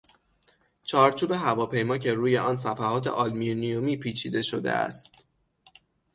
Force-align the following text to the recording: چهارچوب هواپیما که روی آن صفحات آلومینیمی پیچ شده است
چهارچوب 0.83 1.31
هواپیما 1.31 1.97
که 1.97 2.13
روی 2.13 2.37
آن 2.37 2.55
صفحات 2.55 3.07
آلومینیمی 3.07 3.97
پیچ 3.97 4.27
شده 4.41 4.71
است 4.71 5.25